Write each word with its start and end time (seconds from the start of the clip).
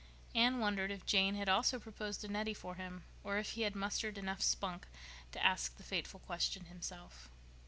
Anne 0.33 0.57
wondered 0.59 0.89
if 0.89 1.05
Jane 1.05 1.35
had 1.35 1.47
also 1.47 1.77
proposed 1.77 2.21
to 2.21 2.27
Nettie 2.27 2.55
for 2.55 2.73
him, 2.73 3.03
or 3.23 3.37
if 3.37 3.51
he 3.51 3.61
had 3.61 3.75
mustered 3.75 4.17
enough 4.17 4.41
spunk 4.41 4.87
to 5.31 5.45
ask 5.45 5.77
the 5.77 5.83
fateful 5.83 6.19
question 6.21 6.65
himself. 6.65 7.29